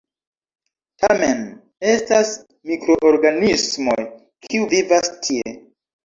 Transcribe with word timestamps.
Tamen 1.01 1.41
estas 1.91 2.31
mikroorganismoj, 2.71 4.05
kiu 4.47 4.65
vivas 4.73 5.11
tie. 5.29 5.53